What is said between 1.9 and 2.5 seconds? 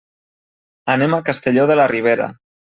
Ribera.